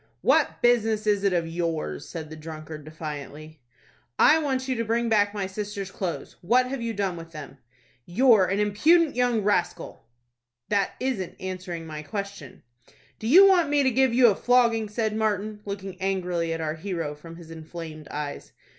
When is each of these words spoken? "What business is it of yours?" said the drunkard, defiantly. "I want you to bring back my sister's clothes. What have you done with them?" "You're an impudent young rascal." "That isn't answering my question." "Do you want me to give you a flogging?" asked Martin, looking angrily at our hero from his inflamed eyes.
"What 0.21 0.63
business 0.63 1.05
is 1.05 1.23
it 1.23 1.31
of 1.31 1.45
yours?" 1.45 2.09
said 2.09 2.31
the 2.31 2.35
drunkard, 2.35 2.85
defiantly. 2.85 3.61
"I 4.17 4.39
want 4.39 4.67
you 4.67 4.73
to 4.77 4.83
bring 4.83 5.09
back 5.09 5.31
my 5.31 5.45
sister's 5.45 5.91
clothes. 5.91 6.37
What 6.41 6.65
have 6.69 6.81
you 6.81 6.91
done 6.91 7.17
with 7.17 7.33
them?" 7.33 7.59
"You're 8.07 8.45
an 8.45 8.59
impudent 8.59 9.15
young 9.15 9.43
rascal." 9.43 10.07
"That 10.69 10.93
isn't 10.99 11.39
answering 11.39 11.85
my 11.85 12.01
question." 12.01 12.63
"Do 13.19 13.27
you 13.27 13.45
want 13.45 13.69
me 13.69 13.83
to 13.83 13.91
give 13.91 14.11
you 14.11 14.25
a 14.29 14.35
flogging?" 14.35 14.85
asked 14.97 15.13
Martin, 15.13 15.59
looking 15.65 16.01
angrily 16.01 16.51
at 16.51 16.61
our 16.61 16.73
hero 16.73 17.13
from 17.13 17.35
his 17.35 17.51
inflamed 17.51 18.07
eyes. 18.09 18.53